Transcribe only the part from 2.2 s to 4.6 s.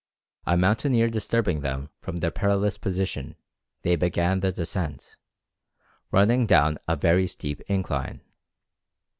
perilous position, they began the